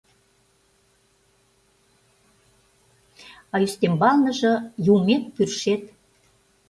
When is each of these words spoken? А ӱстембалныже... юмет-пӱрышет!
А 3.53 3.55
ӱстембалныже... 3.65 4.53
юмет-пӱрышет! 4.93 5.83